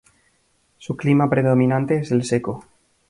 Su 0.79 0.97
clima 0.97 1.29
predominante 1.29 1.97
es 1.99 2.09
el 2.11 2.23
seco. 2.23 2.65